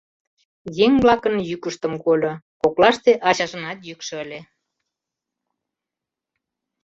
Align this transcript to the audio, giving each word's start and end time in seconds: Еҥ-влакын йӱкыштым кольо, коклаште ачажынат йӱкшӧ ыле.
Еҥ-влакын 0.85 1.35
йӱкыштым 1.49 1.93
кольо, 2.03 2.33
коклаште 2.61 3.11
ачажынат 3.29 3.79
йӱкшӧ 3.87 4.13
ыле. 4.23 4.39